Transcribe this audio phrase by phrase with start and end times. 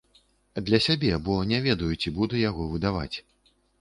[0.69, 3.17] Для сябе, бо не ведаю, ці буду яго выдаваць.